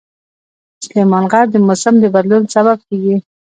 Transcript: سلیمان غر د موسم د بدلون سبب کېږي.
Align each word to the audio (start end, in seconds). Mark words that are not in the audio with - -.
سلیمان 0.85 1.25
غر 1.31 1.45
د 1.51 1.55
موسم 1.67 1.95
د 1.99 2.05
بدلون 2.15 2.43
سبب 2.53 2.77
کېږي. 2.87 3.15